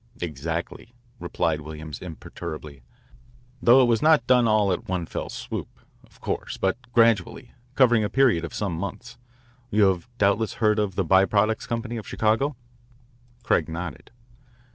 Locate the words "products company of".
11.25-12.07